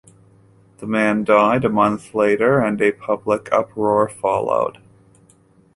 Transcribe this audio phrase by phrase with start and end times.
[0.79, 4.79] The man died a month later and a public uproar followed.